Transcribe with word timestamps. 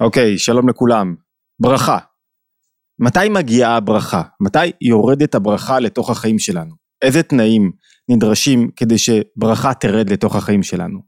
אוקיי, 0.00 0.38
שלום 0.38 0.68
לכולם. 0.68 1.14
ברכה. 1.60 1.98
מתי 3.00 3.28
מגיעה 3.28 3.76
הברכה? 3.76 4.22
מתי 4.40 4.72
יורדת 4.80 5.34
הברכה 5.34 5.80
לתוך 5.80 6.10
החיים 6.10 6.38
שלנו? 6.38 6.74
איזה 7.02 7.22
תנאים 7.22 7.72
נדרשים 8.08 8.70
כדי 8.76 8.98
שברכה 8.98 9.74
תרד 9.74 10.10
לתוך 10.10 10.36
החיים 10.36 10.62
שלנו? 10.62 10.98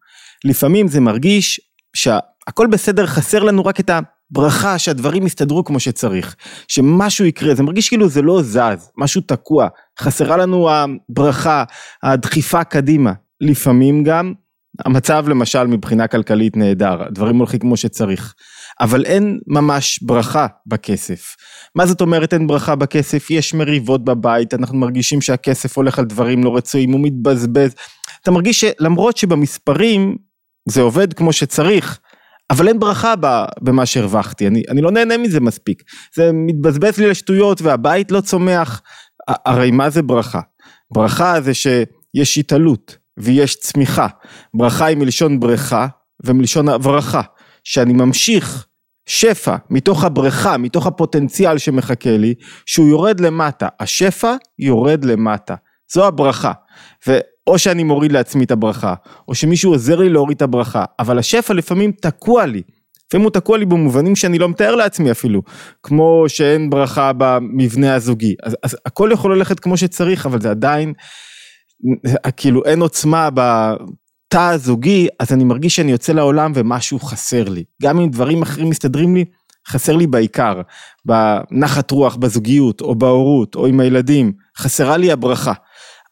לפעמים 0.45 0.89
זה 0.89 1.01
מרגיש 1.01 1.61
שהכל 1.97 2.67
בסדר, 2.67 3.07
חסר 3.07 3.43
לנו 3.43 3.65
רק 3.65 3.81
את 3.81 3.91
הברכה, 3.91 4.79
שהדברים 4.79 5.27
יסתדרו 5.27 5.65
כמו 5.65 5.81
שצריך, 5.81 6.37
שמשהו 6.69 7.25
יקרה, 7.25 7.55
זה 7.55 7.63
מרגיש 7.63 7.89
כאילו 7.89 8.09
זה 8.09 8.23
לא 8.23 8.43
זז, 8.43 8.91
משהו 8.99 9.21
תקוע, 9.21 9.69
חסרה 10.01 10.37
לנו 10.37 10.69
הברכה, 10.71 11.65
הדחיפה 12.03 12.65
קדימה. 12.65 13.13
לפעמים 13.41 14.05
גם 14.05 14.33
המצב 14.85 15.29
למשל 15.29 15.67
מבחינה 15.67 16.07
כלכלית 16.07 16.57
נהדר, 16.57 17.09
דברים 17.11 17.37
הולכים 17.37 17.61
כמו 17.61 17.77
שצריך, 17.77 18.35
אבל 18.81 19.05
אין 19.05 19.41
ממש 19.47 19.99
ברכה 20.03 20.47
בכסף. 20.67 21.37
מה 21.75 21.87
זאת 21.87 22.01
אומרת 22.01 22.33
אין 22.35 22.47
ברכה 22.47 22.75
בכסף? 22.75 23.31
יש 23.31 23.55
מריבות 23.55 24.05
בבית, 24.05 24.55
אנחנו 24.55 24.79
מרגישים 24.79 25.21
שהכסף 25.21 25.77
הולך 25.77 25.99
על 25.99 26.05
דברים 26.05 26.45
לא 26.45 26.57
רצויים, 26.57 26.93
הוא 26.93 27.01
מתבזבז. 27.03 27.75
אתה 28.23 28.31
מרגיש 28.31 28.61
שלמרות 28.61 29.17
שבמספרים 29.17 30.17
זה 30.69 30.81
עובד 30.81 31.13
כמו 31.13 31.33
שצריך, 31.33 31.99
אבל 32.51 32.69
אין 32.69 32.79
ברכה 32.79 33.15
במה 33.63 33.87
שהרווחתי, 33.87 34.47
אני, 34.47 34.63
אני 34.69 34.81
לא 34.81 34.91
נהנה 34.91 35.19
מזה 35.19 35.41
מספיק. 35.41 35.83
זה 36.17 36.31
מתבזבז 36.33 36.99
לי 36.99 37.11
לשטויות 37.11 37.63
והבית 37.63 38.13
לא 38.13 38.21
צומח. 38.21 38.83
הרי 39.29 39.71
מה 39.71 39.91
זה 39.91 40.03
ברכה? 40.03 40.41
ברכה 40.91 41.41
זה 41.41 41.55
שיש 41.55 42.39
התעלות. 42.39 43.05
ויש 43.17 43.57
צמיחה. 43.57 44.07
ברכה 44.55 44.87
היא 44.87 44.97
מלשון 44.97 45.41
בריכה 45.41 45.87
ומלשון 46.25 46.69
הברכה, 46.69 47.21
שאני 47.65 47.93
ממשיך 47.93 48.67
שפע 49.07 49.57
מתוך 49.71 50.05
הבריכה, 50.05 50.57
מתוך 50.57 50.87
הפוטנציאל 50.87 51.59
שמחכה 51.59 52.17
לי, 52.17 52.35
שהוא 52.67 52.89
יורד 52.89 53.21
למטה, 53.21 53.69
השפע 53.81 54.35
יורד 54.59 55.05
למטה, 55.05 55.55
זו 55.93 56.07
הברכה. 56.07 56.53
ואו 57.07 57.59
שאני 57.59 57.85
מוריד 57.85 58.13
לעצמי 58.13 58.45
את 58.45 58.51
הברכה, 58.51 58.95
או 59.29 59.35
שמישהו 59.35 59.73
עוזר 59.73 59.97
לי 59.97 60.09
להוריד 60.09 60.37
את 60.37 60.43
הברכה, 60.43 60.85
אבל 60.99 61.19
השפע 61.19 61.55
לפעמים 61.55 61.93
תקוע 61.93 62.47
לי. 62.47 62.63
לפעמים 63.07 63.25
הוא 63.25 63.33
תקוע 63.33 63.59
לי 63.59 63.65
במובנים 63.65 64.17
שאני 64.17 64.39
לא 64.39 64.49
מתאר 64.49 64.75
לעצמי 64.75 65.11
אפילו, 65.11 65.43
כמו 65.83 66.25
שאין 66.29 66.71
ברכה 66.71 67.13
במבנה 67.19 67.95
הזוגי. 67.95 68.35
אז, 68.43 68.57
אז 68.63 68.77
הכל 68.87 69.11
יכול 69.13 69.37
ללכת 69.37 69.61
כמו 69.61 69.77
שצריך, 69.77 70.27
אבל 70.27 70.41
זה 70.41 70.51
עדיין 70.51 70.93
כאילו 72.37 72.65
אין 72.65 72.81
עוצמה 72.81 73.29
בתא 74.35 74.51
הזוגי, 74.51 75.09
אז 75.21 75.33
אני 75.33 75.45
מרגיש 75.45 75.77
שאני 75.77 75.93
יוצא 75.93 76.13
לעולם 76.13 76.53
ומשהו 76.55 77.01
חסר 77.01 77.45
לי. 77.49 77.65
גם 77.83 78.01
אם 78.01 78.09
דברים 78.11 78.43
אחרים 78.43 78.71
מסתדרים 78.71 79.15
לי, 79.15 79.25
חסר 79.69 79.97
לי 79.97 80.07
בעיקר, 80.07 80.61
בנחת 81.05 81.91
רוח, 81.91 82.17
בזוגיות, 82.17 82.81
או 82.81 82.95
בהורות, 82.95 83.55
או 83.55 83.67
עם 83.67 83.81
הילדים, 83.81 84.33
חסרה 84.59 84.97
לי 84.97 85.13
הברכה. 85.13 85.53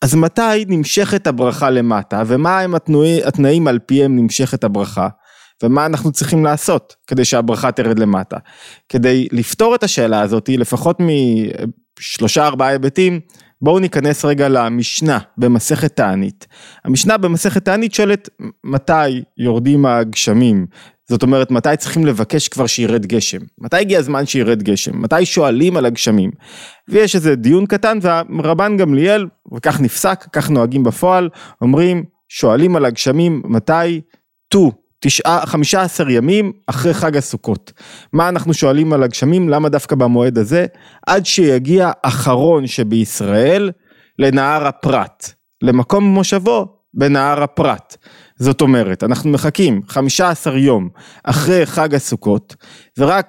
אז 0.03 0.15
מתי 0.15 0.65
נמשכת 0.69 1.27
הברכה 1.27 1.71
למטה, 1.71 2.23
ומה 2.27 2.61
הם 2.61 2.75
התנועים, 2.75 3.23
התנאים 3.27 3.69
על 3.69 3.79
פיהם 3.79 4.17
נמשכת 4.17 4.65
הברכה, 4.65 5.09
ומה 5.63 5.87
אנחנו 5.87 6.13
צריכים 6.13 6.45
לעשות 6.45 6.97
כדי 7.07 7.25
שהברכה 7.25 7.73
תרד 7.73 7.99
למטה. 7.99 8.37
כדי 8.89 9.29
לפתור 9.33 9.75
את 9.75 9.83
השאלה 9.83 10.21
הזאת, 10.21 10.49
לפחות 10.49 10.99
משלושה 11.99 12.47
ארבעה 12.47 12.69
היבטים, 12.69 13.21
בואו 13.63 13.79
ניכנס 13.79 14.25
רגע 14.25 14.49
למשנה 14.49 15.19
במסכת 15.39 15.97
תענית. 15.97 16.47
המשנה 16.85 17.19
במסכת 17.19 17.65
תענית 17.65 17.95
שואלת 17.95 18.29
מתי 18.65 19.23
יורדים 19.39 19.87
הגשמים, 19.87 20.67
זאת 21.09 21.23
אומרת 21.23 21.51
מתי 21.51 21.77
צריכים 21.79 22.07
לבקש 22.07 22.49
כבר 22.49 22.67
שירד 22.67 23.07
גשם, 23.07 23.39
מתי 23.59 23.77
הגיע 23.77 23.99
הזמן 23.99 24.27
שירד 24.27 24.63
גשם, 24.63 25.03
מתי 25.03 25.27
שואלים 25.27 25.77
על 25.77 25.87
הגשמים. 25.87 26.31
ויש 26.89 27.15
איזה 27.15 27.35
דיון 27.35 27.67
קטן 27.67 27.99
והרבן 28.03 28.77
גמליאל, 28.77 29.27
וכך 29.55 29.81
נפסק, 29.81 30.27
כך 30.33 30.51
נוהגים 30.51 30.83
בפועל, 30.83 31.29
אומרים 31.61 32.05
שואלים 32.29 32.77
על 32.77 32.85
הגשמים 32.85 33.43
מתי? 33.45 34.01
ט"ו 34.49 34.82
תשעה, 35.03 35.47
חמישה 35.47 35.83
עשר 35.83 36.11
ימים 36.11 36.53
אחרי 36.67 36.95
חג 36.95 37.17
הסוכות. 37.17 37.73
מה 38.13 38.29
אנחנו 38.29 38.55
שואלים 38.55 38.93
על 38.93 39.03
הגשמים? 39.03 39.49
למה 39.49 39.69
דווקא 39.69 39.97
במועד 39.97 40.39
הזה? 40.39 40.67
עד 41.07 41.27
שיגיע 41.27 41.91
אחרון 42.03 42.67
שבישראל 42.67 43.71
לנהר 44.19 44.67
הפרת, 44.67 45.33
למקום 45.63 46.05
מושבו 46.05 46.67
בנהר 46.95 47.43
הפרת. 47.43 47.97
זאת 48.37 48.61
אומרת, 48.61 49.05
אנחנו 49.05 49.31
מחכים 49.31 49.83
חמישה 49.89 50.31
עשר 50.31 50.57
יום 50.57 50.89
אחרי 51.25 51.67
חג 51.67 51.95
הסוכות, 51.95 52.57
ורק 52.99 53.27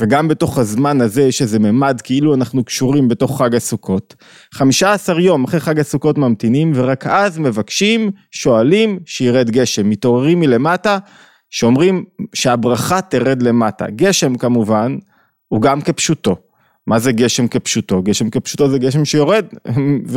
וגם 0.00 0.28
בתוך 0.28 0.58
הזמן 0.58 1.00
הזה 1.00 1.22
יש 1.22 1.42
איזה 1.42 1.58
ממד 1.58 2.00
כאילו 2.04 2.34
אנחנו 2.34 2.64
קשורים 2.64 3.08
בתוך 3.08 3.42
חג 3.42 3.54
הסוכות. 3.54 4.14
15 4.54 5.20
יום 5.20 5.44
אחרי 5.44 5.60
חג 5.60 5.80
הסוכות 5.80 6.18
ממתינים 6.18 6.72
ורק 6.74 7.06
אז 7.06 7.38
מבקשים, 7.38 8.10
שואלים 8.30 8.98
שירד 9.06 9.50
גשם, 9.50 9.90
מתעוררים 9.90 10.40
מלמטה, 10.40 10.98
שאומרים 11.50 12.04
שהברכה 12.34 13.00
תרד 13.00 13.42
למטה. 13.42 13.86
גשם 13.90 14.34
כמובן 14.34 14.96
הוא 15.48 15.62
גם 15.62 15.80
כפשוטו. 15.80 16.36
מה 16.86 16.98
זה 16.98 17.12
גשם 17.12 17.48
כפשוטו? 17.48 18.02
גשם 18.02 18.30
כפשוטו 18.30 18.70
זה 18.70 18.78
גשם 18.78 19.04
שיורד 19.04 19.44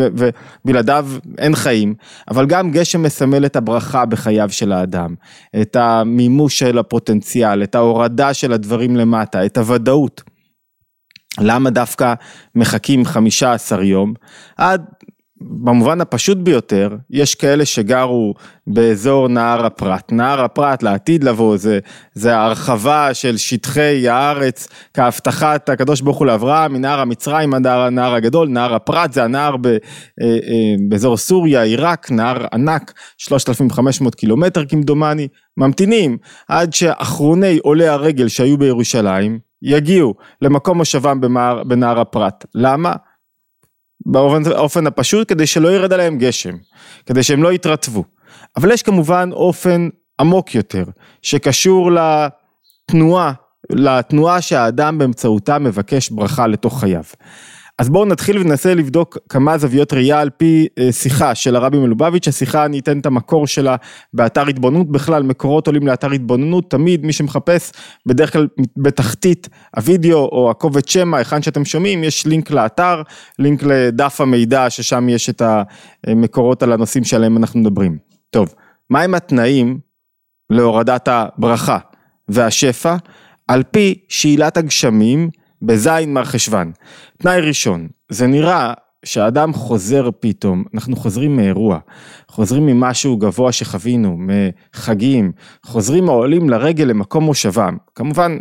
ובלעדיו 0.65 1.07
אין 1.37 1.55
חיים, 1.55 1.93
אבל 2.29 2.45
גם 2.45 2.71
גשם 2.71 3.03
מסמל 3.03 3.45
את 3.45 3.55
הברכה 3.55 4.05
בחייו 4.05 4.49
של 4.49 4.71
האדם, 4.71 5.15
את 5.61 5.75
המימוש 5.75 6.59
של 6.59 6.77
הפוטנציאל, 6.77 7.63
את 7.63 7.75
ההורדה 7.75 8.33
של 8.33 8.53
הדברים 8.53 8.95
למטה, 8.95 9.45
את 9.45 9.57
הוודאות. 9.57 10.21
למה 11.39 11.69
דווקא 11.69 12.13
מחכים 12.55 13.05
15 13.05 13.83
יום? 13.83 14.13
עד 14.57 14.85
במובן 15.45 16.01
הפשוט 16.01 16.37
ביותר, 16.37 16.95
יש 17.09 17.35
כאלה 17.35 17.65
שגרו 17.65 18.33
באזור 18.67 19.27
נהר 19.27 19.65
הפרת. 19.65 20.11
נהר 20.11 20.43
הפרת 20.43 20.83
לעתיד 20.83 21.23
לבוא 21.23 21.57
זה, 21.57 21.79
זה 22.13 22.37
ההרחבה 22.37 23.13
של 23.13 23.37
שטחי 23.37 24.09
הארץ 24.09 24.67
כהבטחת 24.93 25.69
הקדוש 25.69 26.01
ברוך 26.01 26.17
הוא 26.17 26.27
לאברהם, 26.27 26.73
מנהר 26.73 26.99
המצרים 26.99 27.53
עד 27.53 27.67
הנהר 27.67 28.13
הגדול, 28.13 28.47
נהר 28.47 28.75
הפרת 28.75 29.13
זה 29.13 29.23
הנהר 29.23 29.57
ב, 29.57 29.67
אה, 29.67 29.77
אה, 30.21 30.75
באזור 30.89 31.17
סוריה, 31.17 31.61
עיראק, 31.61 32.11
נהר 32.11 32.45
ענק, 32.53 32.93
3,500 33.17 34.15
קילומטר 34.15 34.65
כמדומני, 34.65 35.27
ממתינים 35.57 36.17
עד 36.47 36.73
שאחרוני 36.73 37.59
עולי 37.63 37.87
הרגל 37.87 38.27
שהיו 38.27 38.57
בירושלים 38.57 39.39
יגיעו 39.61 40.13
למקום 40.41 40.77
מושבם 40.77 41.21
בנהר 41.67 41.99
הפרת. 41.99 42.45
למה? 42.55 42.93
באופן 44.05 44.87
הפשוט 44.87 45.29
כדי 45.29 45.47
שלא 45.47 45.69
ירד 45.69 45.93
עליהם 45.93 46.17
גשם, 46.17 46.55
כדי 47.05 47.23
שהם 47.23 47.43
לא 47.43 47.53
יתרטבו. 47.53 48.03
אבל 48.57 48.71
יש 48.71 48.83
כמובן 48.83 49.29
אופן 49.31 49.89
עמוק 50.19 50.55
יותר, 50.55 50.83
שקשור 51.21 51.91
לתנועה, 51.91 53.33
לתנועה 53.69 54.41
שהאדם 54.41 54.97
באמצעותה 54.97 55.59
מבקש 55.59 56.09
ברכה 56.09 56.47
לתוך 56.47 56.79
חייו. 56.79 57.03
אז 57.79 57.89
בואו 57.89 58.05
נתחיל 58.05 58.37
וננסה 58.37 58.73
לבדוק 58.73 59.17
כמה 59.29 59.57
זוויות 59.57 59.93
ראייה 59.93 60.19
על 60.19 60.29
פי 60.29 60.67
אה, 60.79 60.91
שיחה 60.91 61.35
של 61.35 61.55
הרבי 61.55 61.77
מלובביץ', 61.77 62.27
השיחה 62.27 62.65
אני 62.65 62.79
אתן 62.79 62.99
את 62.99 63.05
המקור 63.05 63.47
שלה 63.47 63.75
באתר 64.13 64.47
התבוננות, 64.47 64.91
בכלל 64.91 65.23
מקורות 65.23 65.67
עולים 65.67 65.87
לאתר 65.87 66.11
התבוננות, 66.11 66.71
תמיד 66.71 67.05
מי 67.05 67.13
שמחפש 67.13 67.71
בדרך 68.05 68.33
כלל 68.33 68.47
בתחתית 68.77 69.49
הוידאו 69.75 70.17
או 70.17 70.51
הקובץ 70.51 70.89
שמע, 70.89 71.17
היכן 71.17 71.41
שאתם 71.41 71.65
שומעים, 71.65 72.03
יש 72.03 72.25
לינק 72.25 72.51
לאתר, 72.51 73.01
לינק 73.39 73.63
לדף 73.63 74.21
המידע 74.21 74.69
ששם 74.69 75.09
יש 75.09 75.29
את 75.29 75.41
המקורות 76.07 76.63
על 76.63 76.71
הנושאים 76.71 77.03
שעליהם 77.03 77.37
אנחנו 77.37 77.59
מדברים. 77.59 77.97
טוב, 78.29 78.53
מהם 78.89 79.15
התנאים 79.15 79.79
להורדת 80.49 81.07
הברכה 81.07 81.77
והשפע? 82.29 82.95
על 83.47 83.63
פי 83.71 83.99
שאלת 84.09 84.57
הגשמים 84.57 85.29
בזין 85.63 86.13
מר 86.13 86.25
חשוון. 86.25 86.71
תנאי 87.17 87.41
ראשון, 87.41 87.87
זה 88.09 88.27
נראה 88.27 88.73
שהאדם 89.05 89.53
חוזר 89.53 90.09
פתאום, 90.19 90.63
אנחנו 90.73 90.95
חוזרים 90.95 91.35
מאירוע, 91.35 91.79
חוזרים 92.27 92.65
ממשהו 92.65 93.17
גבוה 93.17 93.51
שחווינו, 93.51 94.17
מחגים, 94.19 95.31
חוזרים 95.65 96.09
העולים 96.09 96.49
לרגל 96.49 96.85
למקום 96.85 97.23
מושבם. 97.23 97.77
כמובן, 97.95 98.37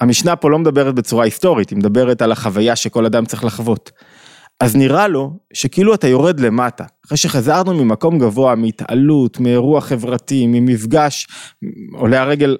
המשנה 0.00 0.36
פה 0.36 0.50
לא 0.50 0.58
מדברת 0.58 0.94
בצורה 0.94 1.24
היסטורית, 1.24 1.70
היא 1.70 1.78
מדברת 1.78 2.22
על 2.22 2.32
החוויה 2.32 2.76
שכל 2.76 3.06
אדם 3.06 3.24
צריך 3.24 3.44
לחוות. 3.44 3.90
אז 4.60 4.76
נראה 4.76 5.08
לו 5.08 5.32
שכאילו 5.52 5.94
אתה 5.94 6.08
יורד 6.08 6.40
למטה, 6.40 6.84
אחרי 7.06 7.18
שחזרנו 7.18 7.74
ממקום 7.74 8.18
גבוה, 8.18 8.54
מהתעלות, 8.54 9.40
מאירוע 9.40 9.80
חברתי, 9.80 10.46
ממפגש, 10.46 11.26
עולי 11.92 12.16
הרגל 12.16 12.56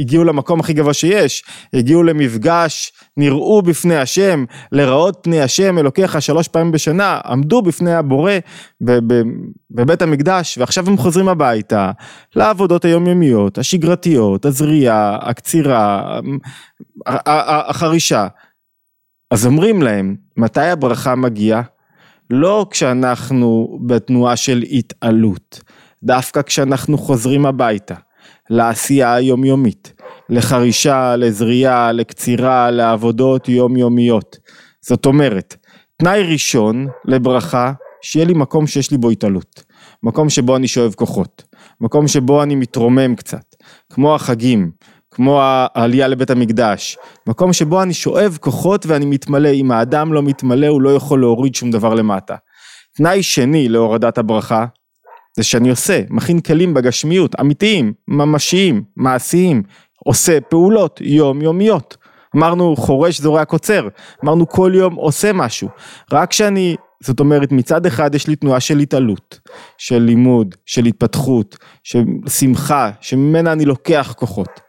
הגיעו 0.00 0.24
למקום 0.24 0.60
הכי 0.60 0.72
גבוה 0.72 0.94
שיש, 0.94 1.44
הגיעו 1.74 2.02
למפגש, 2.02 2.92
נראו 3.16 3.62
בפני 3.62 3.96
השם, 3.96 4.44
לראות 4.72 5.18
פני 5.22 5.40
השם 5.40 5.78
אלוקיך 5.78 6.22
שלוש 6.22 6.48
פעמים 6.48 6.72
בשנה, 6.72 7.20
עמדו 7.26 7.62
בפני 7.62 7.94
הבורא 7.94 8.32
בבית 9.70 10.02
המקדש, 10.02 10.58
ועכשיו 10.58 10.88
הם 10.88 10.96
חוזרים 10.96 11.28
הביתה, 11.28 11.90
לעבודות 12.36 12.84
היומיומיות, 12.84 13.58
השגרתיות, 13.58 14.44
הזריעה, 14.44 15.18
הקצירה, 15.22 16.18
החרישה. 17.06 18.26
אז 19.32 19.46
אומרים 19.46 19.82
להם, 19.82 20.16
מתי 20.36 20.60
הברכה 20.60 21.14
מגיעה? 21.14 21.62
לא 22.30 22.66
כשאנחנו 22.70 23.78
בתנועה 23.86 24.36
של 24.36 24.62
התעלות, 24.72 25.60
דווקא 26.02 26.42
כשאנחנו 26.42 26.98
חוזרים 26.98 27.46
הביתה, 27.46 27.94
לעשייה 28.50 29.14
היומיומית, 29.14 29.92
לחרישה, 30.28 31.16
לזריעה, 31.16 31.92
לקצירה, 31.92 32.70
לעבודות 32.70 33.48
יומיומיות. 33.48 34.38
זאת 34.80 35.06
אומרת, 35.06 35.56
תנאי 35.96 36.22
ראשון 36.22 36.86
לברכה, 37.04 37.72
שיהיה 38.02 38.26
לי 38.26 38.34
מקום 38.34 38.66
שיש 38.66 38.90
לי 38.90 38.98
בו 38.98 39.10
התעלות. 39.10 39.64
מקום 40.02 40.30
שבו 40.30 40.56
אני 40.56 40.68
שואב 40.68 40.94
כוחות, 40.94 41.44
מקום 41.80 42.08
שבו 42.08 42.42
אני 42.42 42.54
מתרומם 42.54 43.14
קצת, 43.14 43.54
כמו 43.92 44.14
החגים, 44.14 44.70
כמו 45.14 45.40
העלייה 45.42 46.08
לבית 46.08 46.30
המקדש, 46.30 46.98
מקום 47.26 47.52
שבו 47.52 47.82
אני 47.82 47.94
שואב 47.94 48.38
כוחות 48.40 48.86
ואני 48.86 49.06
מתמלא, 49.06 49.48
אם 49.48 49.70
האדם 49.70 50.12
לא 50.12 50.22
מתמלא 50.22 50.66
הוא 50.66 50.82
לא 50.82 50.94
יכול 50.94 51.20
להוריד 51.20 51.54
שום 51.54 51.70
דבר 51.70 51.94
למטה. 51.94 52.36
תנאי 52.96 53.22
שני 53.22 53.68
להורדת 53.68 54.18
הברכה, 54.18 54.66
זה 55.36 55.42
שאני 55.42 55.70
עושה, 55.70 56.00
מכין 56.10 56.40
כלים 56.40 56.74
בגשמיות, 56.74 57.40
אמיתיים, 57.40 57.92
ממשיים, 58.08 58.82
מעשיים, 58.96 59.62
עושה 60.04 60.40
פעולות 60.40 61.00
יומיומיות. 61.00 61.96
אמרנו 62.36 62.76
חורש 62.76 63.20
זורע 63.20 63.44
קוצר, 63.44 63.88
אמרנו 64.24 64.48
כל 64.48 64.72
יום 64.74 64.94
עושה 64.94 65.32
משהו, 65.32 65.68
רק 66.12 66.30
כשאני, 66.30 66.76
זאת 67.02 67.20
אומרת 67.20 67.52
מצד 67.52 67.86
אחד 67.86 68.14
יש 68.14 68.26
לי 68.26 68.36
תנועה 68.36 68.60
של 68.60 68.78
התעלות, 68.78 69.40
של 69.78 69.98
לימוד, 69.98 70.54
של 70.66 70.84
התפתחות, 70.84 71.56
של 71.84 72.04
שמחה, 72.28 72.90
שממנה 73.00 73.52
אני 73.52 73.64
לוקח 73.64 74.14
כוחות. 74.16 74.60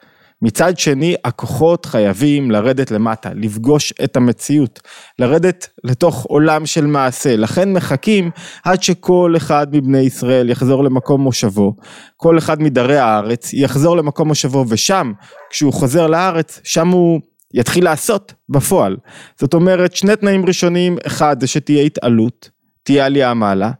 מצד 0.43 0.77
שני 0.79 1.15
הכוחות 1.23 1.85
חייבים 1.85 2.51
לרדת 2.51 2.91
למטה, 2.91 3.29
לפגוש 3.35 3.93
את 4.03 4.17
המציאות, 4.17 4.79
לרדת 5.19 5.69
לתוך 5.83 6.25
עולם 6.25 6.65
של 6.65 6.85
מעשה, 6.85 7.35
לכן 7.35 7.73
מחכים 7.73 8.31
עד 8.63 8.83
שכל 8.83 9.33
אחד 9.37 9.67
מבני 9.71 9.99
ישראל 9.99 10.49
יחזור 10.49 10.83
למקום 10.83 11.21
מושבו, 11.21 11.75
כל 12.17 12.37
אחד 12.37 12.61
מדרי 12.61 12.97
הארץ 12.97 13.53
יחזור 13.53 13.97
למקום 13.97 14.27
מושבו 14.27 14.65
ושם 14.69 15.11
כשהוא 15.49 15.73
חוזר 15.73 16.07
לארץ 16.07 16.59
שם 16.63 16.87
הוא 16.87 17.19
יתחיל 17.53 17.83
לעשות 17.83 18.33
בפועל, 18.49 18.97
זאת 19.39 19.53
אומרת 19.53 19.95
שני 19.95 20.15
תנאים 20.15 20.45
ראשונים, 20.45 20.97
אחד 21.07 21.41
זה 21.41 21.47
שתהיה 21.47 21.83
התעלות, 21.83 22.49
תהיה 22.83 23.05
עלייה 23.05 23.33
מעלה, 23.33 23.71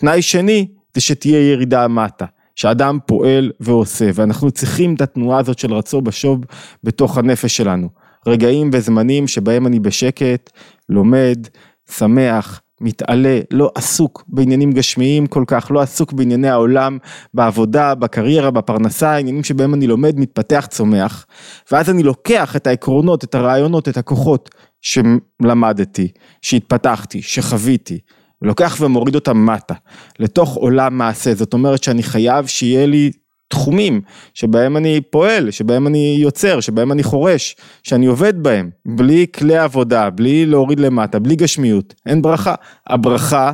תנאי 0.00 0.22
שני 0.22 0.68
זה 0.94 1.00
שתהיה 1.00 1.52
ירידה 1.52 1.88
מטה. 1.88 2.26
שאדם 2.60 2.98
פועל 3.06 3.52
ועושה, 3.60 4.10
ואנחנו 4.14 4.50
צריכים 4.50 4.94
את 4.94 5.00
התנועה 5.00 5.38
הזאת 5.38 5.58
של 5.58 5.74
רצו 5.74 6.00
בשוב 6.00 6.40
בתוך 6.84 7.18
הנפש 7.18 7.56
שלנו. 7.56 7.88
רגעים 8.26 8.70
וזמנים 8.72 9.28
שבהם 9.28 9.66
אני 9.66 9.80
בשקט, 9.80 10.50
לומד, 10.88 11.46
שמח, 11.90 12.60
מתעלה, 12.80 13.40
לא 13.50 13.70
עסוק 13.74 14.24
בעניינים 14.28 14.72
גשמיים 14.72 15.26
כל 15.26 15.44
כך, 15.46 15.70
לא 15.70 15.80
עסוק 15.80 16.12
בענייני 16.12 16.48
העולם, 16.48 16.98
בעבודה, 17.34 17.94
בקריירה, 17.94 18.50
בפרנסה, 18.50 19.16
עניינים 19.16 19.44
שבהם 19.44 19.74
אני 19.74 19.86
לומד, 19.86 20.18
מתפתח, 20.18 20.66
צומח, 20.70 21.26
ואז 21.72 21.90
אני 21.90 22.02
לוקח 22.02 22.56
את 22.56 22.66
העקרונות, 22.66 23.24
את 23.24 23.34
הרעיונות, 23.34 23.88
את 23.88 23.96
הכוחות 23.96 24.50
שלמדתי, 24.80 26.08
שהתפתחתי, 26.42 27.22
שחוויתי, 27.22 27.98
לוקח 28.42 28.76
ומוריד 28.80 29.14
אותם 29.14 29.46
מטה, 29.46 29.74
לתוך 30.18 30.54
עולם 30.54 30.98
מעשה, 30.98 31.34
זאת 31.34 31.52
אומרת 31.52 31.82
שאני 31.82 32.02
חייב 32.02 32.46
שיהיה 32.46 32.86
לי 32.86 33.10
תחומים 33.48 34.00
שבהם 34.34 34.76
אני 34.76 35.00
פועל, 35.00 35.50
שבהם 35.50 35.86
אני 35.86 36.16
יוצר, 36.20 36.60
שבהם 36.60 36.92
אני 36.92 37.02
חורש, 37.02 37.56
שאני 37.82 38.06
עובד 38.06 38.42
בהם, 38.42 38.70
בלי 38.86 39.26
כלי 39.34 39.56
עבודה, 39.56 40.10
בלי 40.10 40.46
להוריד 40.46 40.80
למטה, 40.80 41.18
בלי 41.18 41.36
גשמיות, 41.36 41.94
אין 42.06 42.22
ברכה. 42.22 42.54
הברכה 42.86 43.52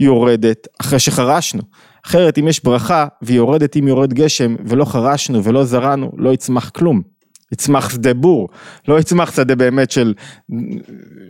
יורדת 0.00 0.66
אחרי 0.80 0.98
שחרשנו. 0.98 1.62
אחרת 2.06 2.38
אם 2.38 2.48
יש 2.48 2.64
ברכה 2.64 3.06
והיא 3.22 3.36
יורדת 3.36 3.76
אם 3.76 3.88
יורד 3.88 4.14
גשם 4.14 4.56
ולא 4.64 4.84
חרשנו 4.84 5.44
ולא 5.44 5.64
זרענו, 5.64 6.10
לא 6.16 6.30
יצמח 6.30 6.70
כלום. 6.70 7.13
יצמח 7.54 7.90
שדה 7.90 8.14
בור, 8.14 8.48
לא 8.88 8.98
יצמח 9.00 9.36
שדה 9.36 9.54
באמת 9.54 9.90
של, 9.90 10.14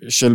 של 0.08 0.34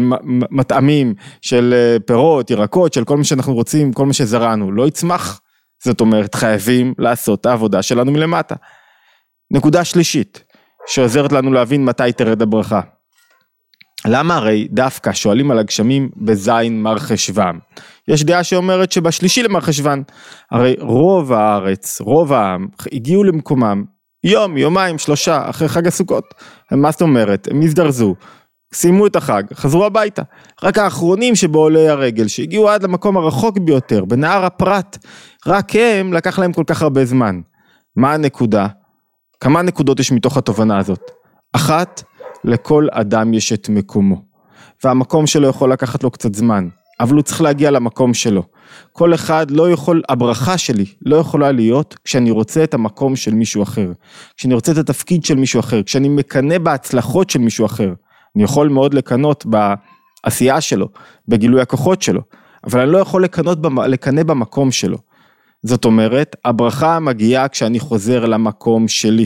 מטעמים, 0.52 1.14
של 1.42 1.74
אה, 1.78 1.98
פירות, 2.06 2.52
ירקות, 2.52 2.94
של 2.94 3.04
כל 3.04 3.18
מה 3.18 3.24
שאנחנו 3.24 3.54
רוצים, 3.54 3.94
כל 3.94 4.06
מה 4.06 4.14
שזרענו, 4.14 4.72
לא 4.72 4.88
יצמח, 4.88 5.42
זאת 5.84 6.02
אומרת 6.02 6.36
חייבים 6.36 6.94
לעשות 6.98 7.42
את 7.42 7.46
העבודה 7.46 7.82
שלנו 7.82 8.12
מלמטה. 8.12 8.56
נקודה 9.52 9.84
שלישית, 9.84 10.44
שעוזרת 10.88 11.32
לנו 11.32 11.54
להבין 11.54 11.86
מתי 11.86 12.14
תרד 12.18 12.42
הברכה. 12.42 12.82
למה 14.08 14.36
הרי 14.36 14.68
דווקא 14.72 15.14
שואלים 15.14 15.52
על 15.52 15.60
הגשמים 15.60 16.10
בזין 16.18 16.84
מר 16.84 17.00
חשוון? 17.00 17.60
יש 18.08 18.24
דעה 18.24 18.44
שאומרת 18.44 18.92
שבשלישי 18.92 19.44
למר 19.44 19.62
חשוון, 19.62 20.04
הרי 20.52 20.76
רוב 20.80 21.34
הארץ, 21.34 22.02
רוב 22.02 22.34
העם, 22.34 22.68
הגיעו 22.92 23.24
למקומם 23.24 23.84
יום, 24.24 24.58
יומיים, 24.58 24.98
שלושה, 24.98 25.50
אחרי 25.50 25.70
חג 25.70 25.88
הסוכות. 25.88 26.34
מה 26.72 26.92
זאת 26.92 27.02
אומרת? 27.02 27.48
הם 27.52 27.62
הזדרזו, 27.62 28.16
סיימו 28.74 29.08
את 29.08 29.16
החג, 29.16 29.44
חזרו 29.54 29.86
הביתה. 29.86 30.22
רק 30.64 30.78
האחרונים 30.78 31.36
שבעולי 31.36 31.90
הרגל, 31.90 32.28
שהגיעו 32.28 32.70
עד 32.70 32.84
למקום 32.84 33.18
הרחוק 33.18 33.58
ביותר, 33.58 34.06
בנהר 34.06 34.46
הפרת, 34.46 34.98
רק 35.48 35.76
הם, 35.76 36.14
לקח 36.14 36.40
להם 36.40 36.54
כל 36.54 36.64
כך 36.68 36.82
הרבה 36.82 37.06
זמן. 37.06 37.42
מה 37.96 38.14
הנקודה? 38.14 38.68
כמה 39.40 39.62
נקודות 39.62 40.00
יש 40.00 40.12
מתוך 40.12 40.38
התובנה 40.38 40.78
הזאת? 40.78 41.12
אחת, 41.54 42.04
לכל 42.44 42.88
אדם 42.92 43.34
יש 43.34 43.54
את 43.54 43.70
מקומו. 43.70 44.22
והמקום 44.84 45.28
שלו 45.28 45.48
יכול 45.48 45.72
לקחת 45.72 46.04
לו 46.04 46.12
קצת 46.12 46.36
זמן, 46.36 46.68
אבל 47.00 47.16
הוא 47.16 47.24
צריך 47.24 47.42
להגיע 47.42 47.72
למקום 47.72 48.14
שלו. 48.14 48.44
כל 48.92 49.14
אחד 49.14 49.52
לא 49.52 49.72
יכול, 49.72 50.02
הברכה 50.10 50.58
שלי 50.58 50.86
לא 51.06 51.16
יכולה 51.16 51.52
להיות 51.52 51.96
כשאני 52.04 52.32
רוצה 52.32 52.64
את 52.64 52.74
המקום 52.74 53.16
של 53.16 53.34
מישהו 53.34 53.64
אחר, 53.64 53.92
כשאני 54.38 54.54
רוצה 54.54 54.72
את 54.72 54.78
התפקיד 54.78 55.26
של 55.26 55.36
מישהו 55.36 55.60
אחר, 55.60 55.84
כשאני 55.84 56.10
מקנא 56.10 56.58
בהצלחות 56.58 57.30
של 57.30 57.40
מישהו 57.40 57.66
אחר. 57.66 57.94
אני 58.36 58.44
יכול 58.44 58.70
מאוד 58.70 58.94
לקנות 58.94 59.46
בעשייה 59.46 60.62
שלו, 60.62 60.88
בגילוי 61.28 61.62
הכוחות 61.62 62.02
שלו, 62.02 62.22
אבל 62.64 62.80
אני 62.80 62.92
לא 62.92 62.98
יכול 62.98 63.26
לקנא 63.88 64.24
במקום 64.24 64.72
שלו. 64.72 64.98
זאת 65.64 65.86
אומרת, 65.86 66.36
הברכה 66.46 67.00
מגיעה 67.00 67.48
כשאני 67.48 67.80
חוזר 67.80 68.26
למקום 68.26 68.88
שלי. 68.88 69.26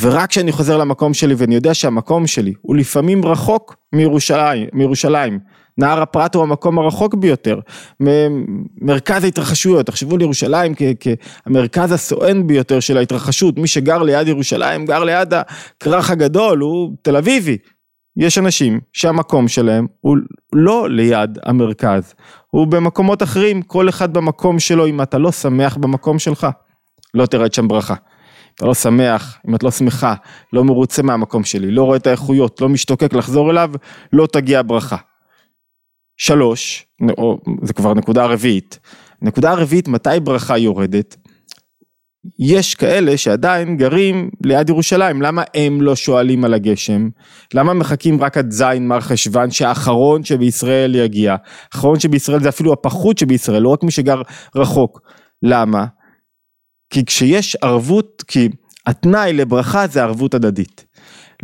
ורק 0.00 0.30
כשאני 0.30 0.52
חוזר 0.52 0.76
למקום 0.76 1.14
שלי 1.14 1.34
ואני 1.34 1.54
יודע 1.54 1.74
שהמקום 1.74 2.26
שלי 2.26 2.52
הוא 2.60 2.76
לפעמים 2.76 3.24
רחוק 3.24 3.76
מירושלים, 3.92 4.66
מירושלים 4.72 5.38
נהר 5.78 6.02
הפרת 6.02 6.34
הוא 6.34 6.42
המקום 6.42 6.78
הרחוק 6.78 7.14
ביותר, 7.14 7.60
מרכז 8.80 9.24
ההתרחשויות, 9.24 9.86
תחשבו 9.86 10.14
על 10.14 10.22
ירושלים 10.22 10.72
כמרכז 11.44 11.92
הסואן 11.92 12.46
ביותר 12.46 12.80
של 12.80 12.96
ההתרחשות, 12.96 13.58
מי 13.58 13.66
שגר 13.66 14.02
ליד 14.02 14.28
ירושלים 14.28 14.84
גר 14.84 15.04
ליד 15.04 15.34
הכרך 15.34 16.10
הגדול, 16.10 16.58
הוא 16.58 16.92
תל 17.02 17.16
אביבי. 17.16 17.56
יש 18.16 18.38
אנשים 18.38 18.80
שהמקום 18.92 19.48
שלהם 19.48 19.86
הוא 20.00 20.16
לא 20.52 20.90
ליד 20.90 21.38
המרכז, 21.42 22.14
הוא 22.50 22.66
במקומות 22.66 23.22
אחרים, 23.22 23.62
כל 23.62 23.88
אחד 23.88 24.12
במקום 24.12 24.58
שלו, 24.58 24.86
אם 24.86 25.02
אתה 25.02 25.18
לא 25.18 25.32
שמח 25.32 25.76
במקום 25.76 26.18
שלך, 26.18 26.46
לא 27.14 27.26
תרד 27.26 27.54
שם 27.54 27.68
ברכה. 27.68 27.94
אתה 28.54 28.66
לא 28.66 28.74
שמח, 28.74 29.38
אם 29.48 29.54
את 29.54 29.62
לא 29.62 29.70
שמחה, 29.70 30.14
לא 30.52 30.64
מרוצה 30.64 31.02
מהמקום 31.02 31.44
שלי, 31.44 31.70
לא 31.70 31.84
רואה 31.84 31.96
את 31.96 32.06
האיכויות, 32.06 32.60
לא 32.60 32.68
משתוקק 32.68 33.14
לחזור 33.14 33.50
אליו, 33.50 33.70
לא 34.12 34.26
תגיע 34.26 34.62
ברכה. 34.66 34.96
שלוש, 36.16 36.86
או, 37.18 37.38
זה 37.62 37.72
כבר 37.72 37.94
נקודה 37.94 38.26
רביעית, 38.26 38.78
נקודה 39.22 39.54
רביעית 39.54 39.88
מתי 39.88 40.20
ברכה 40.22 40.58
יורדת? 40.58 41.16
יש 42.38 42.74
כאלה 42.74 43.16
שעדיין 43.16 43.76
גרים 43.76 44.30
ליד 44.44 44.68
ירושלים, 44.68 45.22
למה 45.22 45.42
הם 45.54 45.82
לא 45.82 45.96
שואלים 45.96 46.44
על 46.44 46.54
הגשם? 46.54 47.08
למה 47.54 47.74
מחכים 47.74 48.22
רק 48.22 48.38
עד 48.38 48.50
זין 48.50 48.88
מר 48.88 49.00
חשוון 49.00 49.50
שהאחרון 49.50 50.24
שבישראל 50.24 50.94
יגיע? 50.94 51.36
האחרון 51.72 52.00
שבישראל 52.00 52.40
זה 52.42 52.48
אפילו 52.48 52.72
הפחות 52.72 53.18
שבישראל, 53.18 53.62
לא 53.62 53.68
רק 53.68 53.82
מי 53.82 53.90
שגר 53.90 54.22
רחוק. 54.56 55.00
למה? 55.42 55.86
כי 56.90 57.04
כשיש 57.04 57.56
ערבות, 57.56 58.22
כי 58.26 58.48
התנאי 58.86 59.32
לברכה 59.32 59.86
זה 59.86 60.02
ערבות 60.02 60.34
הדדית. 60.34 60.83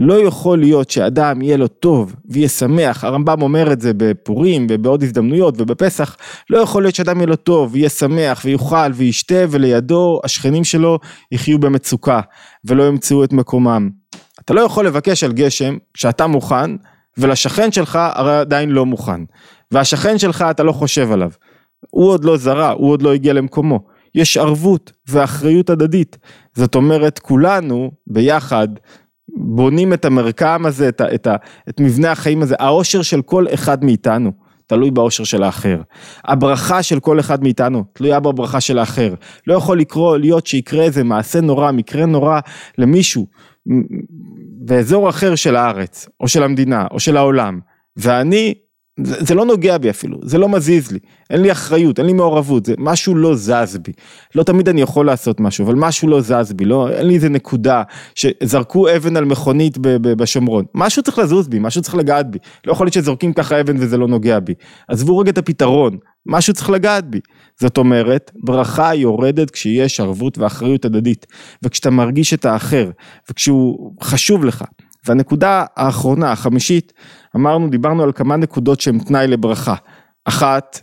לא 0.00 0.14
יכול 0.26 0.58
להיות 0.58 0.90
שאדם 0.90 1.42
יהיה 1.42 1.56
לו 1.56 1.68
טוב 1.68 2.14
ויהיה 2.28 2.48
שמח, 2.48 3.04
הרמב"ם 3.04 3.42
אומר 3.42 3.72
את 3.72 3.80
זה 3.80 3.92
בפורים 3.96 4.66
ובעוד 4.70 5.02
הזדמנויות 5.02 5.54
ובפסח, 5.58 6.16
לא 6.50 6.58
יכול 6.58 6.82
להיות 6.82 6.94
שאדם 6.94 7.16
יהיה 7.16 7.26
לו 7.26 7.36
טוב 7.36 7.70
ויהיה 7.72 7.88
שמח 7.88 8.42
ויאכל 8.44 8.92
וישתה 8.94 9.44
ולידו 9.50 10.20
השכנים 10.24 10.64
שלו 10.64 10.98
יחיו 11.32 11.58
במצוקה 11.58 12.20
ולא 12.64 12.82
ימצאו 12.82 13.24
את 13.24 13.32
מקומם. 13.32 13.90
אתה 14.44 14.54
לא 14.54 14.60
יכול 14.60 14.86
לבקש 14.86 15.24
על 15.24 15.32
גשם 15.32 15.76
כשאתה 15.94 16.26
מוכן 16.26 16.70
ולשכן 17.18 17.72
שלך 17.72 17.98
הרי 18.14 18.38
עדיין 18.38 18.70
לא 18.70 18.86
מוכן 18.86 19.20
והשכן 19.70 20.18
שלך 20.18 20.44
אתה 20.50 20.62
לא 20.62 20.72
חושב 20.72 21.12
עליו. 21.12 21.30
הוא 21.90 22.08
עוד 22.08 22.24
לא 22.24 22.36
זרע, 22.36 22.70
הוא 22.70 22.90
עוד 22.90 23.02
לא 23.02 23.12
הגיע 23.12 23.32
למקומו. 23.32 23.80
יש 24.14 24.36
ערבות 24.36 24.92
ואחריות 25.08 25.70
הדדית. 25.70 26.18
זאת 26.54 26.74
אומרת, 26.74 27.18
כולנו 27.18 27.90
ביחד 28.06 28.68
בונים 29.36 29.92
את 29.92 30.04
המרקם 30.04 30.66
הזה, 30.66 30.88
את, 30.88 31.00
ה, 31.00 31.14
את, 31.14 31.26
ה, 31.26 31.36
את 31.68 31.80
מבנה 31.80 32.12
החיים 32.12 32.42
הזה, 32.42 32.54
העושר 32.58 33.02
של 33.02 33.22
כל 33.22 33.46
אחד 33.54 33.84
מאיתנו. 33.84 34.32
תלוי 34.66 34.90
בעושר 34.90 35.24
של 35.24 35.42
האחר. 35.42 35.80
הברכה 36.24 36.82
של 36.82 37.00
כל 37.00 37.20
אחד 37.20 37.42
מאיתנו 37.42 37.84
תלויה 37.92 38.20
בברכה 38.20 38.60
של 38.60 38.78
האחר. 38.78 39.14
לא 39.46 39.54
יכול 39.54 39.80
לקרוא, 39.80 40.16
להיות 40.16 40.46
שיקרה 40.46 40.84
איזה 40.84 41.04
מעשה 41.04 41.40
נורא, 41.40 41.72
מקרה 41.72 42.06
נורא 42.06 42.40
למישהו 42.78 43.26
באזור 44.60 45.08
אחר 45.08 45.34
של 45.34 45.56
הארץ, 45.56 46.08
או 46.20 46.28
של 46.28 46.42
המדינה, 46.42 46.86
או 46.90 47.00
של 47.00 47.16
העולם, 47.16 47.60
ואני 47.96 48.54
זה, 49.04 49.16
זה 49.20 49.34
לא 49.34 49.44
נוגע 49.44 49.78
בי 49.78 49.90
אפילו, 49.90 50.18
זה 50.22 50.38
לא 50.38 50.48
מזיז 50.48 50.92
לי, 50.92 50.98
אין 51.30 51.42
לי 51.42 51.52
אחריות, 51.52 51.98
אין 51.98 52.06
לי 52.06 52.12
מעורבות, 52.12 52.66
זה 52.66 52.74
משהו 52.78 53.14
לא 53.14 53.34
זז 53.34 53.78
בי. 53.82 53.92
לא 54.34 54.42
תמיד 54.42 54.68
אני 54.68 54.80
יכול 54.80 55.06
לעשות 55.06 55.40
משהו, 55.40 55.66
אבל 55.66 55.74
משהו 55.74 56.08
לא 56.08 56.20
זז 56.20 56.52
בי, 56.52 56.64
לא, 56.64 56.88
אין 56.90 57.06
לי 57.06 57.14
איזה 57.14 57.28
נקודה 57.28 57.82
שזרקו 58.14 58.96
אבן 58.96 59.16
על 59.16 59.24
מכונית 59.24 59.78
ב, 59.78 59.88
ב, 59.88 60.12
בשומרון. 60.12 60.64
משהו 60.74 61.02
צריך 61.02 61.18
לזוז 61.18 61.48
בי, 61.48 61.58
משהו 61.58 61.82
צריך 61.82 61.94
לגעת 61.94 62.30
בי. 62.30 62.38
לא 62.66 62.72
יכול 62.72 62.86
להיות 62.86 62.94
שזורקים 62.94 63.32
ככה 63.32 63.60
אבן 63.60 63.76
וזה 63.78 63.96
לא 63.96 64.08
נוגע 64.08 64.40
בי. 64.40 64.54
עזבו 64.88 65.18
רגע 65.18 65.30
את 65.30 65.38
הפתרון, 65.38 65.98
משהו 66.26 66.54
צריך 66.54 66.70
לגעת 66.70 67.10
בי. 67.10 67.20
זאת 67.60 67.78
אומרת, 67.78 68.30
ברכה 68.44 68.94
יורדת 68.94 69.50
כשיש 69.50 70.00
ערבות 70.00 70.38
ואחריות 70.38 70.84
הדדית, 70.84 71.26
וכשאתה 71.62 71.90
מרגיש 71.90 72.34
את 72.34 72.44
האחר, 72.44 72.90
וכשהוא 73.30 73.94
חשוב 74.02 74.44
לך. 74.44 74.64
והנקודה 75.06 75.64
האחרונה, 75.76 76.32
החמישית, 76.32 76.92
אמרנו, 77.36 77.70
דיברנו 77.70 78.02
על 78.02 78.12
כמה 78.12 78.36
נקודות 78.36 78.80
שהן 78.80 78.98
תנאי 78.98 79.26
לברכה. 79.26 79.74
אחת, 80.24 80.80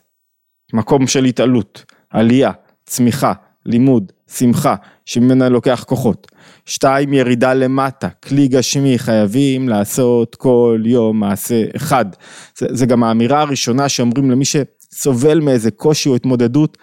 מקום 0.74 1.08
של 1.08 1.26
התעלות, 1.26 1.86
עלייה, 2.10 2.52
צמיחה, 2.86 3.34
לימוד, 3.66 4.12
שמחה, 4.32 4.76
שממנה 5.06 5.50
לוקח 5.50 5.84
כוחות. 5.88 6.28
שתיים, 6.66 7.14
ירידה 7.14 7.54
למטה, 7.54 8.10
כלי 8.10 8.48
גשמי, 8.48 9.00
חייבים 9.00 9.70
לעשות 9.70 10.36
כל 10.36 10.84
יום 10.86 11.20
מעשה 11.20 11.64
אחד. 11.76 12.06
זה, 12.58 12.66
זה 12.70 12.86
גם 12.86 13.04
האמירה 13.04 13.42
הראשונה 13.42 13.90
שאומרים 13.90 14.32
למי 14.32 14.46
שסובל 14.46 15.40
מאיזה 15.40 15.72
קושי 15.72 16.10
או 16.10 16.16
התמודדות, 16.16 16.78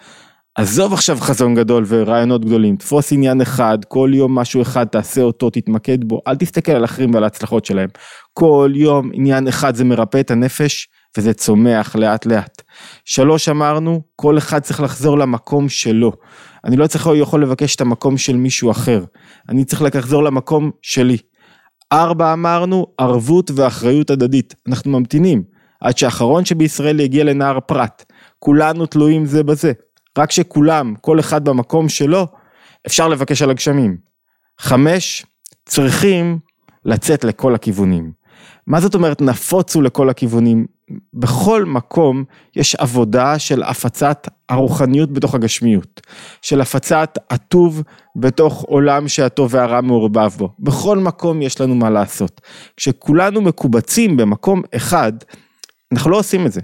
עזוב 0.57 0.93
עכשיו 0.93 1.17
חזון 1.19 1.55
גדול 1.55 1.83
ורעיונות 1.87 2.45
גדולים, 2.45 2.75
תפוס 2.75 3.13
עניין 3.13 3.41
אחד, 3.41 3.77
כל 3.87 4.11
יום 4.13 4.35
משהו 4.35 4.61
אחד, 4.61 4.85
תעשה 4.85 5.21
אותו, 5.21 5.49
תתמקד 5.49 6.03
בו, 6.03 6.21
אל 6.27 6.35
תסתכל 6.35 6.71
על 6.71 6.85
אחרים 6.85 7.13
ועל 7.13 7.23
ההצלחות 7.23 7.65
שלהם. 7.65 7.89
כל 8.33 8.71
יום 8.75 9.11
עניין 9.13 9.47
אחד 9.47 9.75
זה 9.75 9.83
מרפא 9.83 10.19
את 10.19 10.31
הנפש 10.31 10.87
וזה 11.17 11.33
צומח 11.33 11.95
לאט 11.95 12.25
לאט. 12.25 12.61
שלוש 13.05 13.49
אמרנו, 13.49 14.01
כל 14.15 14.37
אחד 14.37 14.59
צריך 14.59 14.81
לחזור 14.81 15.17
למקום 15.17 15.69
שלו. 15.69 16.11
אני 16.65 16.75
לא 16.75 16.87
צריך 16.87 17.09
יכול 17.15 17.41
לבקש 17.41 17.75
את 17.75 17.81
המקום 17.81 18.17
של 18.17 18.35
מישהו 18.35 18.71
אחר, 18.71 19.03
אני 19.49 19.65
צריך 19.65 19.81
לחזור 19.81 20.23
למקום 20.23 20.71
שלי. 20.81 21.17
ארבע 21.93 22.33
אמרנו, 22.33 22.85
ערבות 22.97 23.51
ואחריות 23.55 24.09
הדדית. 24.09 24.55
אנחנו 24.67 24.91
ממתינים 24.91 25.43
עד 25.81 25.97
שאחרון 25.97 26.45
שבישראל 26.45 26.99
יגיע 26.99 27.23
לנהר 27.23 27.59
פרת. 27.59 28.05
כולנו 28.39 28.85
תלויים 28.85 29.25
זה 29.25 29.43
בזה. 29.43 29.71
רק 30.17 30.31
שכולם, 30.31 30.95
כל 31.01 31.19
אחד 31.19 31.45
במקום 31.45 31.89
שלו, 31.89 32.27
אפשר 32.87 33.07
לבקש 33.07 33.41
על 33.41 33.49
הגשמים. 33.49 33.97
חמש, 34.59 35.25
צריכים 35.65 36.39
לצאת 36.85 37.23
לכל 37.23 37.55
הכיוונים. 37.55 38.11
מה 38.67 38.79
זאת 38.79 38.95
אומרת 38.95 39.21
נפוצו 39.21 39.81
לכל 39.81 40.09
הכיוונים? 40.09 40.65
בכל 41.13 41.65
מקום 41.65 42.23
יש 42.55 42.75
עבודה 42.75 43.39
של 43.39 43.63
הפצת 43.63 44.27
הרוחניות 44.49 45.11
בתוך 45.11 45.35
הגשמיות, 45.35 46.01
של 46.41 46.61
הפצת 46.61 47.17
הטוב 47.29 47.83
בתוך 48.15 48.61
עולם 48.61 49.07
שהטוב 49.07 49.53
והרע 49.53 49.81
מעורבב 49.81 50.31
בו. 50.37 50.49
בכל 50.59 50.97
מקום 50.97 51.41
יש 51.41 51.61
לנו 51.61 51.75
מה 51.75 51.89
לעשות. 51.89 52.41
כשכולנו 52.77 53.41
מקובצים 53.41 54.17
במקום 54.17 54.61
אחד, 54.75 55.13
אנחנו 55.93 56.11
לא 56.11 56.17
עושים 56.17 56.45
את 56.45 56.51
זה. 56.51 56.61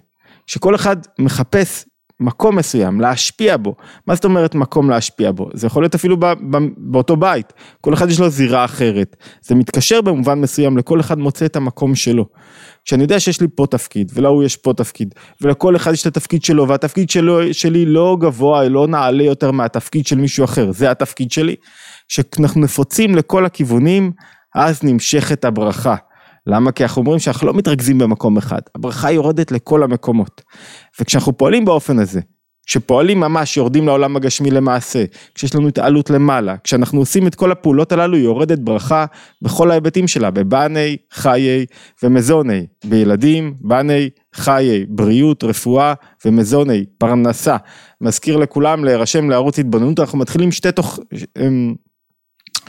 כשכל 0.47 0.75
אחד 0.75 0.97
מחפש 1.19 1.85
מקום 2.21 2.55
מסוים, 2.55 3.01
להשפיע 3.01 3.57
בו. 3.57 3.75
מה 4.07 4.15
זאת 4.15 4.25
אומרת 4.25 4.55
מקום 4.55 4.89
להשפיע 4.89 5.31
בו? 5.31 5.49
זה 5.53 5.67
יכול 5.67 5.83
להיות 5.83 5.95
אפילו 5.95 6.17
ב, 6.19 6.25
ב, 6.25 6.57
באותו 6.77 7.15
בית, 7.15 7.53
כל 7.81 7.93
אחד 7.93 8.09
יש 8.09 8.19
לו 8.19 8.29
זירה 8.29 8.65
אחרת. 8.65 9.15
זה 9.41 9.55
מתקשר 9.55 10.01
במובן 10.01 10.39
מסוים, 10.39 10.77
לכל 10.77 10.99
אחד 10.99 11.19
מוצא 11.19 11.45
את 11.45 11.55
המקום 11.55 11.95
שלו. 11.95 12.25
כשאני 12.85 13.03
יודע 13.03 13.19
שיש 13.19 13.41
לי 13.41 13.47
פה 13.55 13.65
תפקיד, 13.69 14.11
ולהוא 14.15 14.43
יש 14.43 14.57
פה 14.57 14.73
תפקיד, 14.73 15.15
ולכל 15.41 15.75
אחד 15.75 15.93
יש 15.93 16.01
את 16.01 16.07
התפקיד 16.07 16.43
שלו, 16.43 16.67
והתפקיד 16.67 17.09
שלו, 17.09 17.53
שלי 17.53 17.85
לא 17.85 18.17
גבוה, 18.19 18.67
לא 18.69 18.87
נעלה 18.87 19.23
יותר 19.23 19.51
מהתפקיד 19.51 20.07
של 20.07 20.17
מישהו 20.17 20.45
אחר, 20.45 20.71
זה 20.71 20.91
התפקיד 20.91 21.31
שלי. 21.31 21.55
כשאנחנו 22.07 22.61
נפוצים 22.61 23.15
לכל 23.15 23.45
הכיוונים, 23.45 24.11
אז 24.55 24.83
נמשכת 24.83 25.45
הברכה. 25.45 25.95
למה? 26.47 26.71
כי 26.71 26.83
אנחנו 26.83 27.01
אומרים 27.01 27.19
שאנחנו 27.19 27.47
לא 27.47 27.53
מתרכזים 27.53 27.97
במקום 27.97 28.37
אחד, 28.37 28.61
הברכה 28.75 29.11
יורדת 29.11 29.51
לכל 29.51 29.83
המקומות. 29.83 30.41
וכשאנחנו 30.99 31.37
פועלים 31.37 31.65
באופן 31.65 31.99
הזה, 31.99 32.21
כשפועלים 32.65 33.19
ממש 33.19 33.57
יורדים 33.57 33.87
לעולם 33.87 34.15
הגשמי 34.15 34.51
למעשה, 34.51 35.03
כשיש 35.35 35.55
לנו 35.55 35.67
התעלות 35.67 36.09
למעלה, 36.09 36.55
כשאנחנו 36.63 36.99
עושים 36.99 37.27
את 37.27 37.35
כל 37.35 37.51
הפעולות 37.51 37.91
הללו 37.91 38.17
יורדת 38.17 38.59
ברכה 38.59 39.05
בכל 39.41 39.71
ההיבטים 39.71 40.07
שלה, 40.07 40.31
בבני, 40.31 40.97
חיי 41.13 41.65
ומזוני, 42.03 42.65
בילדים, 42.85 43.53
בני, 43.61 44.09
חיי, 44.35 44.85
בריאות, 44.89 45.43
רפואה 45.43 45.93
ומזוני, 46.25 46.85
פרנסה. 46.97 47.57
מזכיר 48.01 48.37
לכולם 48.37 48.85
להירשם 48.85 49.29
לערוץ 49.29 49.59
התבוננות, 49.59 49.99
אנחנו 49.99 50.17
מתחילים 50.17 50.51
שתי 50.51 50.71
תוך... 50.71 50.99
אמ, 51.37 51.73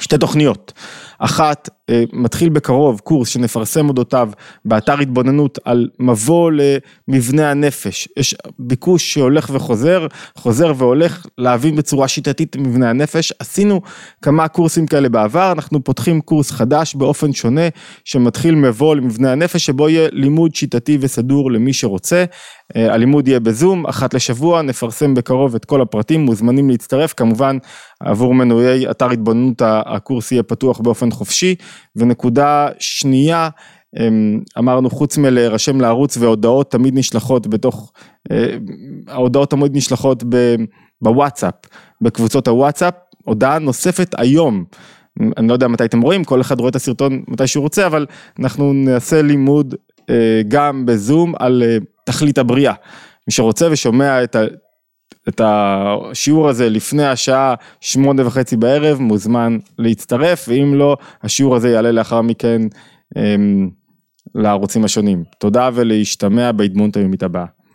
שתי 0.00 0.18
תוכניות, 0.18 0.72
אחת 1.18 1.68
מתחיל 2.12 2.48
בקרוב 2.48 3.00
קורס 3.00 3.28
שנפרסם 3.28 3.88
אודותיו 3.88 4.30
באתר 4.64 4.98
התבוננות 4.98 5.58
על 5.64 5.88
מבוא 5.98 6.50
למבנה 7.08 7.50
הנפש, 7.50 8.08
יש 8.16 8.34
ביקוש 8.58 9.12
שהולך 9.14 9.50
וחוזר, 9.52 10.06
חוזר 10.36 10.72
והולך 10.76 11.26
להבין 11.38 11.76
בצורה 11.76 12.08
שיטתית 12.08 12.56
מבנה 12.56 12.90
הנפש, 12.90 13.32
עשינו 13.38 13.80
כמה 14.22 14.48
קורסים 14.48 14.86
כאלה 14.86 15.08
בעבר, 15.08 15.52
אנחנו 15.52 15.84
פותחים 15.84 16.20
קורס 16.20 16.50
חדש 16.50 16.94
באופן 16.94 17.32
שונה 17.32 17.68
שמתחיל 18.04 18.54
מבוא 18.54 18.96
למבנה 18.96 19.32
הנפש 19.32 19.66
שבו 19.66 19.88
יהיה 19.88 20.08
לימוד 20.12 20.54
שיטתי 20.54 20.98
וסדור 21.00 21.52
למי 21.52 21.72
שרוצה, 21.72 22.24
אה, 22.76 22.94
הלימוד 22.94 23.28
יהיה 23.28 23.40
בזום, 23.40 23.86
אחת 23.86 24.14
לשבוע, 24.14 24.62
נפרסם 24.62 25.14
בקרוב 25.14 25.54
את 25.54 25.64
כל 25.64 25.80
הפרטים, 25.80 26.20
מוזמנים 26.20 26.70
להצטרף, 26.70 27.12
כמובן 27.16 27.58
עבור 28.00 28.34
מנויי 28.34 28.90
אתר 28.90 29.10
התבוננות 29.10 29.62
הקורס 29.64 30.32
יהיה 30.32 30.42
פתוח 30.42 30.80
באופן 30.80 31.10
חופשי, 31.10 31.54
ונקודה 31.96 32.68
שנייה, 32.78 33.48
אמ, 34.00 34.40
אמרנו 34.58 34.90
חוץ 34.90 35.18
מלהירשם 35.18 35.80
לערוץ 35.80 36.16
והודעות 36.16 36.70
תמיד 36.70 36.98
נשלחות 36.98 37.46
בתוך, 37.46 37.92
אה, 38.30 38.56
ההודעות 39.08 39.50
תמיד 39.50 39.76
נשלחות 39.76 40.24
בוואטסאפ, 41.00 41.54
בקבוצות 42.00 42.48
הוואטסאפ, 42.48 42.94
הודעה 43.24 43.58
נוספת 43.58 44.14
היום. 44.18 44.64
אני 45.36 45.48
לא 45.48 45.52
יודע 45.52 45.68
מתי 45.68 45.84
אתם 45.84 46.00
רואים, 46.00 46.24
כל 46.24 46.40
אחד 46.40 46.60
רואה 46.60 46.70
את 46.70 46.76
הסרטון 46.76 47.22
מתי 47.28 47.46
שהוא 47.46 47.62
רוצה, 47.62 47.86
אבל 47.86 48.06
אנחנו 48.38 48.72
נעשה 48.72 49.22
לימוד 49.22 49.74
אה, 50.10 50.42
גם 50.48 50.86
בזום 50.86 51.34
על 51.38 51.62
אה, 51.66 51.76
תכלית 52.04 52.38
הבריאה. 52.38 52.72
מי 53.28 53.32
שרוצה 53.32 53.68
ושומע 53.70 54.24
את, 54.24 54.36
ה, 54.36 54.40
את 55.28 55.40
השיעור 55.44 56.48
הזה 56.48 56.70
לפני 56.70 57.04
השעה 57.04 57.54
שמונה 57.80 58.26
וחצי 58.26 58.56
בערב, 58.56 58.98
מוזמן 59.00 59.58
להצטרף, 59.78 60.44
ואם 60.48 60.74
לא, 60.74 60.96
השיעור 61.22 61.56
הזה 61.56 61.70
יעלה 61.70 61.92
לאחר 61.92 62.22
מכן 62.22 62.62
אה, 63.16 63.36
לערוצים 64.34 64.84
השונים. 64.84 65.24
תודה 65.38 65.70
ולהשתמע 65.74 66.52
בהדמות 66.52 66.96
היומית 66.96 67.22
הבאה. 67.22 67.61